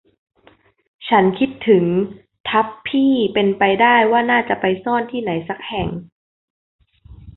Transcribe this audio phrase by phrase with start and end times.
[1.07, 1.85] ฉันคิดถึง
[2.49, 5.87] ทัพพี่เป็นไปได้ว่าน่าจะไปซ่อนที่ไหนสักแห่ง